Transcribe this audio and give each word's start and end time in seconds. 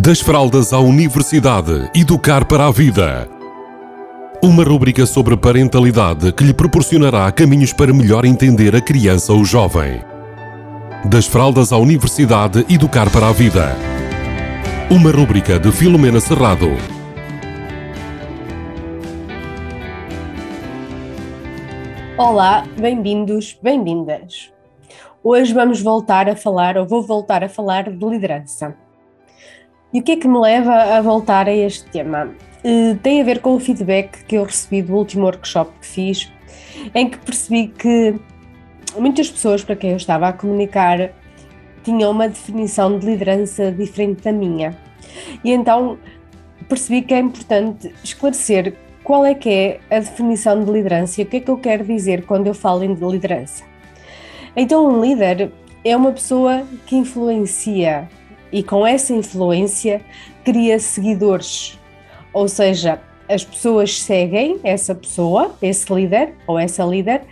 Das 0.00 0.20
fraldas 0.20 0.72
à 0.72 0.78
universidade, 0.78 1.90
educar 1.92 2.44
para 2.44 2.68
a 2.68 2.70
vida. 2.70 3.28
Uma 4.40 4.62
rúbrica 4.62 5.04
sobre 5.04 5.36
parentalidade 5.36 6.30
que 6.32 6.44
lhe 6.44 6.54
proporcionará 6.54 7.32
caminhos 7.32 7.72
para 7.72 7.92
melhor 7.92 8.24
entender 8.24 8.76
a 8.76 8.80
criança 8.80 9.32
ou 9.32 9.44
jovem. 9.44 10.00
Das 11.04 11.26
fraldas 11.26 11.72
à 11.72 11.78
universidade, 11.78 12.64
educar 12.72 13.10
para 13.10 13.26
a 13.26 13.32
vida. 13.32 13.74
Uma 14.88 15.10
rúbrica 15.10 15.58
de 15.58 15.72
Filomena 15.72 16.20
Serrado. 16.20 16.68
Olá, 22.16 22.64
bem-vindos, 22.78 23.58
bem-vindas. 23.60 24.52
Hoje 25.24 25.52
vamos 25.52 25.82
voltar 25.82 26.28
a 26.28 26.36
falar, 26.36 26.76
ou 26.78 26.86
vou 26.86 27.02
voltar 27.02 27.42
a 27.42 27.48
falar 27.48 27.90
de 27.90 28.06
liderança. 28.06 28.76
E 29.92 30.00
o 30.00 30.02
que 30.02 30.12
é 30.12 30.16
que 30.16 30.28
me 30.28 30.38
leva 30.38 30.74
a 30.74 31.00
voltar 31.00 31.48
a 31.48 31.52
este 31.52 31.84
tema? 31.90 32.34
Uh, 32.64 32.96
tem 33.02 33.20
a 33.20 33.24
ver 33.24 33.40
com 33.40 33.54
o 33.54 33.60
feedback 33.60 34.24
que 34.24 34.36
eu 34.36 34.44
recebi 34.44 34.82
do 34.82 34.94
último 34.94 35.24
workshop 35.24 35.70
que 35.80 35.86
fiz, 35.86 36.32
em 36.94 37.08
que 37.08 37.16
percebi 37.18 37.68
que 37.68 38.14
muitas 38.98 39.30
pessoas 39.30 39.64
para 39.64 39.76
quem 39.76 39.90
eu 39.90 39.96
estava 39.96 40.28
a 40.28 40.32
comunicar 40.32 41.10
tinham 41.82 42.10
uma 42.10 42.28
definição 42.28 42.98
de 42.98 43.06
liderança 43.06 43.72
diferente 43.72 44.22
da 44.22 44.32
minha. 44.32 44.76
E 45.42 45.52
então 45.52 45.98
percebi 46.68 47.00
que 47.00 47.14
é 47.14 47.18
importante 47.18 47.94
esclarecer 48.04 48.74
qual 49.02 49.24
é 49.24 49.34
que 49.34 49.48
é 49.48 49.80
a 49.90 50.00
definição 50.00 50.62
de 50.62 50.70
liderança 50.70 51.20
e 51.20 51.24
o 51.24 51.26
que 51.26 51.38
é 51.38 51.40
que 51.40 51.50
eu 51.50 51.56
quero 51.56 51.82
dizer 51.84 52.26
quando 52.26 52.46
eu 52.46 52.52
falo 52.52 52.84
em 52.84 52.92
liderança. 52.92 53.64
Então, 54.54 54.86
um 54.86 55.00
líder 55.00 55.50
é 55.82 55.96
uma 55.96 56.12
pessoa 56.12 56.64
que 56.84 56.96
influencia, 56.96 58.08
e 58.52 58.62
com 58.62 58.86
essa 58.86 59.12
influência 59.12 60.00
cria 60.44 60.78
seguidores, 60.78 61.78
ou 62.32 62.48
seja, 62.48 63.00
as 63.28 63.44
pessoas 63.44 64.00
seguem 64.00 64.58
essa 64.64 64.94
pessoa, 64.94 65.54
esse 65.60 65.92
líder 65.92 66.34
ou 66.46 66.58
essa 66.58 66.84
líder, 66.84 67.22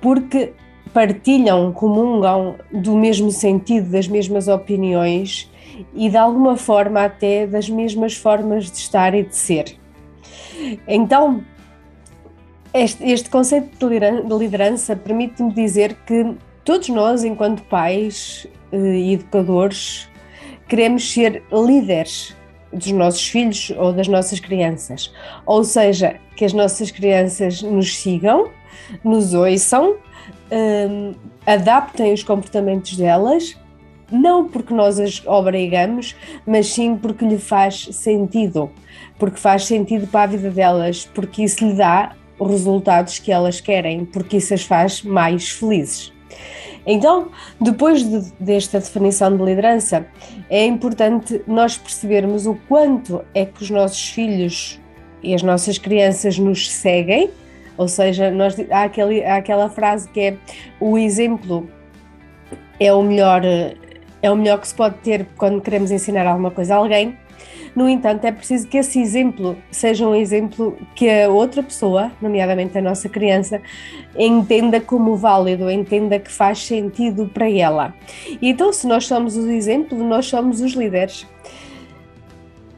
porque 0.00 0.52
partilham, 0.92 1.72
comungam 1.72 2.56
do 2.70 2.96
mesmo 2.96 3.30
sentido, 3.30 3.90
das 3.90 4.06
mesmas 4.06 4.46
opiniões 4.46 5.50
e 5.94 6.10
de 6.10 6.16
alguma 6.16 6.56
forma 6.56 7.02
até 7.02 7.46
das 7.46 7.68
mesmas 7.68 8.14
formas 8.14 8.70
de 8.70 8.76
estar 8.76 9.14
e 9.14 9.22
de 9.22 9.34
ser. 9.34 9.76
Então, 10.86 11.42
este, 12.74 13.04
este 13.04 13.30
conceito 13.30 13.88
de 13.88 14.38
liderança 14.38 14.94
permite-me 14.94 15.52
dizer 15.52 15.96
que 16.06 16.34
todos 16.64 16.88
nós, 16.90 17.24
enquanto 17.24 17.62
pais 17.62 18.46
e 18.70 19.14
educadores, 19.14 20.08
queremos 20.72 21.12
ser 21.12 21.42
líderes 21.52 22.34
dos 22.72 22.92
nossos 22.92 23.28
filhos 23.28 23.70
ou 23.76 23.92
das 23.92 24.08
nossas 24.08 24.40
crianças. 24.40 25.12
Ou 25.44 25.62
seja, 25.64 26.18
que 26.34 26.46
as 26.46 26.54
nossas 26.54 26.90
crianças 26.90 27.60
nos 27.60 27.98
sigam, 27.98 28.48
nos 29.04 29.34
ouçam, 29.34 29.96
um, 30.50 31.12
adaptem 31.46 32.14
os 32.14 32.22
comportamentos 32.22 32.96
delas, 32.96 33.54
não 34.10 34.48
porque 34.48 34.72
nós 34.72 34.98
as 34.98 35.22
obrigamos, 35.26 36.16
mas 36.46 36.68
sim 36.68 36.96
porque 36.96 37.26
lhe 37.26 37.38
faz 37.38 37.90
sentido, 37.92 38.70
porque 39.18 39.38
faz 39.38 39.66
sentido 39.66 40.06
para 40.06 40.22
a 40.22 40.26
vida 40.26 40.50
delas, 40.50 41.04
porque 41.12 41.44
isso 41.44 41.62
lhe 41.68 41.74
dá 41.74 42.16
os 42.38 42.50
resultados 42.50 43.18
que 43.18 43.30
elas 43.30 43.60
querem, 43.60 44.06
porque 44.06 44.38
isso 44.38 44.54
as 44.54 44.62
faz 44.62 45.02
mais 45.02 45.50
felizes. 45.50 46.10
Então, 46.86 47.28
depois 47.60 48.02
de, 48.02 48.32
desta 48.40 48.78
definição 48.78 49.36
de 49.36 49.42
liderança, 49.42 50.06
é 50.50 50.64
importante 50.66 51.42
nós 51.46 51.78
percebermos 51.78 52.46
o 52.46 52.54
quanto 52.68 53.24
é 53.34 53.44
que 53.44 53.62
os 53.62 53.70
nossos 53.70 54.08
filhos 54.08 54.80
e 55.22 55.34
as 55.34 55.42
nossas 55.42 55.78
crianças 55.78 56.38
nos 56.38 56.70
seguem, 56.70 57.30
ou 57.76 57.88
seja, 57.88 58.30
nós, 58.30 58.56
há, 58.70 58.82
aquele, 58.82 59.24
há 59.24 59.36
aquela 59.36 59.68
frase 59.68 60.08
que 60.08 60.20
é 60.20 60.36
o 60.80 60.98
exemplo 60.98 61.68
é 62.78 62.92
o 62.92 63.02
melhor 63.02 63.42
é 64.22 64.30
o 64.30 64.36
melhor 64.36 64.60
que 64.60 64.68
se 64.68 64.74
pode 64.74 64.96
ter 64.98 65.26
quando 65.36 65.60
queremos 65.60 65.90
ensinar 65.90 66.26
alguma 66.26 66.50
coisa 66.50 66.74
a 66.74 66.78
alguém. 66.78 67.16
No 67.74 67.88
entanto, 67.88 68.24
é 68.26 68.32
preciso 68.32 68.68
que 68.68 68.76
esse 68.76 69.00
exemplo 69.00 69.56
seja 69.70 70.06
um 70.06 70.14
exemplo 70.14 70.76
que 70.94 71.08
a 71.08 71.28
outra 71.28 71.62
pessoa, 71.62 72.12
nomeadamente 72.20 72.76
a 72.76 72.82
nossa 72.82 73.08
criança, 73.08 73.62
entenda 74.16 74.80
como 74.80 75.16
válido, 75.16 75.70
entenda 75.70 76.18
que 76.18 76.30
faz 76.30 76.66
sentido 76.66 77.30
para 77.32 77.50
ela. 77.50 77.94
E 78.40 78.50
então, 78.50 78.72
se 78.72 78.86
nós 78.86 79.06
somos 79.06 79.36
o 79.36 79.50
exemplo, 79.50 79.98
nós 80.04 80.26
somos 80.26 80.60
os 80.60 80.72
líderes. 80.72 81.26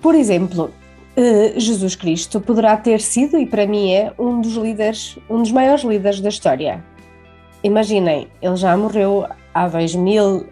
Por 0.00 0.14
exemplo, 0.16 0.72
eh, 1.16 1.54
Jesus 1.56 1.94
Cristo 1.94 2.40
poderá 2.40 2.76
ter 2.76 3.00
sido, 3.00 3.38
e 3.38 3.46
para 3.46 3.66
mim 3.66 3.92
é, 3.92 4.12
um 4.18 4.40
dos 4.40 4.54
líderes, 4.54 5.18
um 5.28 5.38
dos 5.42 5.52
maiores 5.52 5.84
líderes 5.84 6.20
da 6.20 6.28
história. 6.28 6.82
Imaginem, 7.62 8.26
ele 8.40 8.56
já 8.56 8.76
morreu 8.76 9.26
há 9.52 9.68
dois 9.68 9.94
mil 9.94 10.46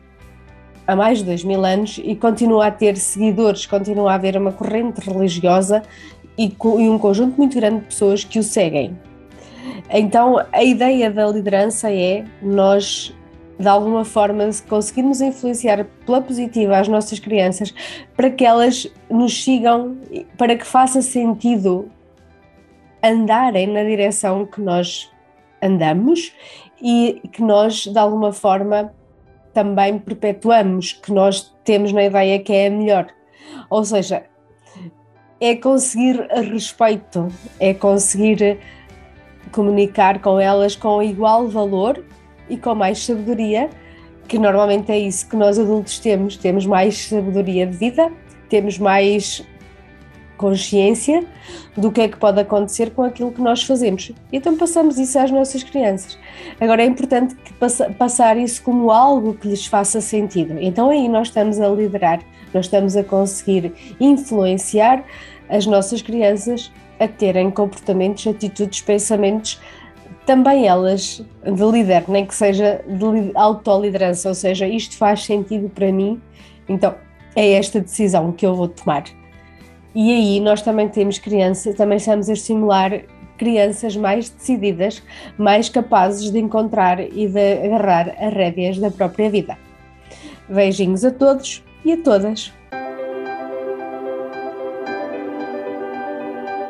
há 0.88 0.96
mais 0.96 1.18
de 1.18 1.24
dois 1.26 1.44
mil 1.44 1.64
anos 1.64 2.00
e 2.02 2.16
continua 2.16 2.66
a 2.66 2.70
ter 2.70 2.96
seguidores, 2.96 3.66
continua 3.66 4.12
a 4.12 4.14
haver 4.14 4.36
uma 4.38 4.50
corrente 4.50 5.00
religiosa 5.02 5.82
e, 6.36 6.46
e 6.46 6.88
um 6.88 6.98
conjunto 6.98 7.36
muito 7.36 7.56
grande 7.56 7.80
de 7.80 7.86
pessoas 7.86 8.24
que 8.24 8.38
o 8.38 8.42
seguem. 8.42 8.98
Então, 9.90 10.42
a 10.50 10.64
ideia 10.64 11.10
da 11.10 11.26
liderança 11.26 11.92
é 11.92 12.24
nós, 12.42 13.14
de 13.58 13.68
alguma 13.68 14.02
forma, 14.02 14.44
conseguirmos 14.66 15.20
influenciar 15.20 15.84
pela 16.06 16.22
positiva 16.22 16.78
as 16.78 16.88
nossas 16.88 17.18
crianças 17.18 17.74
para 18.16 18.30
que 18.30 18.44
elas 18.44 18.90
nos 19.10 19.44
sigam, 19.44 19.98
para 20.38 20.56
que 20.56 20.66
faça 20.66 21.02
sentido 21.02 21.90
andarem 23.02 23.66
na 23.66 23.84
direção 23.84 24.46
que 24.46 24.60
nós 24.60 25.10
andamos 25.62 26.32
e 26.80 27.20
que 27.30 27.42
nós, 27.42 27.86
de 27.86 27.98
alguma 27.98 28.32
forma, 28.32 28.92
também 29.52 29.98
perpetuamos, 29.98 30.92
que 30.92 31.12
nós 31.12 31.54
temos 31.64 31.92
na 31.92 32.04
ideia 32.04 32.38
que 32.38 32.52
é 32.52 32.66
a 32.66 32.70
melhor. 32.70 33.06
Ou 33.70 33.84
seja, 33.84 34.24
é 35.40 35.54
conseguir 35.54 36.26
respeito, 36.50 37.28
é 37.60 37.72
conseguir 37.72 38.58
comunicar 39.52 40.20
com 40.20 40.38
elas 40.38 40.76
com 40.76 41.02
igual 41.02 41.48
valor 41.48 42.04
e 42.48 42.56
com 42.56 42.74
mais 42.74 43.04
sabedoria, 43.04 43.70
que 44.26 44.38
normalmente 44.38 44.90
é 44.92 44.98
isso 44.98 45.28
que 45.28 45.36
nós 45.36 45.58
adultos 45.58 45.98
temos. 45.98 46.36
Temos 46.36 46.66
mais 46.66 47.08
sabedoria 47.08 47.66
de 47.66 47.76
vida, 47.76 48.10
temos 48.48 48.78
mais 48.78 49.46
consciência 50.38 51.26
do 51.76 51.92
que 51.92 52.00
é 52.00 52.08
que 52.08 52.16
pode 52.16 52.40
acontecer 52.40 52.90
com 52.92 53.02
aquilo 53.02 53.30
que 53.30 53.42
nós 53.42 53.62
fazemos. 53.62 54.12
Então 54.32 54.56
passamos 54.56 54.98
isso 54.98 55.18
às 55.18 55.30
nossas 55.30 55.62
crianças. 55.62 56.18
Agora 56.58 56.82
é 56.82 56.86
importante 56.86 57.34
que 57.34 57.52
passar 57.52 58.38
isso 58.38 58.62
como 58.62 58.90
algo 58.90 59.34
que 59.34 59.48
lhes 59.48 59.66
faça 59.66 60.00
sentido. 60.00 60.56
Então 60.60 60.88
aí 60.88 61.08
nós 61.08 61.28
estamos 61.28 61.60
a 61.60 61.68
liderar, 61.68 62.20
nós 62.54 62.66
estamos 62.66 62.96
a 62.96 63.04
conseguir 63.04 63.74
influenciar 64.00 65.04
as 65.50 65.66
nossas 65.66 66.00
crianças 66.00 66.72
a 66.98 67.06
terem 67.06 67.50
comportamentos, 67.50 68.26
atitudes, 68.26 68.80
pensamentos 68.80 69.60
também 70.28 70.66
elas 70.66 71.24
de 71.42 71.64
líder, 71.72 72.04
nem 72.06 72.26
que 72.26 72.34
seja 72.34 72.84
de 72.86 73.32
autoliderança, 73.34 74.28
ou 74.28 74.34
seja, 74.34 74.68
isto 74.68 74.94
faz 74.94 75.24
sentido 75.24 75.70
para 75.70 75.90
mim, 75.90 76.20
então 76.68 76.94
é 77.34 77.52
esta 77.52 77.80
decisão 77.80 78.30
que 78.30 78.44
eu 78.44 78.54
vou 78.54 78.68
tomar. 78.68 79.04
E 79.94 80.12
aí 80.12 80.40
nós 80.40 80.62
também 80.62 80.88
temos 80.88 81.18
crianças, 81.18 81.74
também 81.74 81.98
estamos 81.98 82.28
a 82.28 82.32
estimular 82.32 83.02
crianças 83.38 83.96
mais 83.96 84.28
decididas, 84.28 85.02
mais 85.38 85.68
capazes 85.68 86.30
de 86.30 86.38
encontrar 86.38 87.00
e 87.00 87.26
de 87.26 87.64
agarrar 87.64 88.14
as 88.18 88.34
rédeas 88.34 88.78
da 88.78 88.90
própria 88.90 89.30
vida. 89.30 89.56
Beijinhos 90.48 91.04
a 91.04 91.10
todos 91.10 91.62
e 91.84 91.92
a 91.92 92.02
todas. 92.02 92.52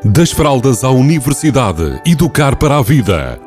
Das 0.05 0.31
fraldas 0.31 0.85
à 0.85 0.91
universidade, 0.91 2.01
educar 2.07 2.57
para 2.57 2.79
a 2.79 2.83
vida. 2.83 3.41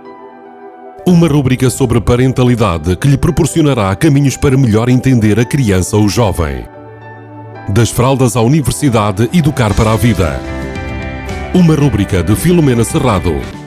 Uma 1.08 1.28
rúbrica 1.28 1.70
sobre 1.70 2.00
parentalidade 2.00 2.96
que 2.96 3.08
lhe 3.08 3.18
proporcionará 3.18 3.96
caminhos 3.96 4.38
para 4.38 4.58
melhor 4.58 4.88
entender 4.90 5.40
a 5.40 5.46
criança 5.46 5.98
ou 5.98 6.08
jovem. 6.08 6.81
Das 7.70 7.92
fraldas 7.92 8.36
à 8.36 8.42
universidade, 8.42 9.30
educar 9.32 9.74
para 9.74 9.94
a 9.94 9.96
vida. 9.96 10.40
Uma 11.54 11.76
rúbrica 11.76 12.24
de 12.24 12.36
Filomena 12.36 12.84
Serrado. 12.84 13.61